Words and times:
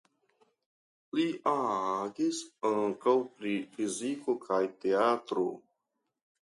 Li 1.17 1.25
agis 1.51 2.41
ankaŭ 2.71 3.15
pri 3.37 3.55
fiziko 3.77 4.39
kaj 4.49 4.63
teatro. 4.83 5.49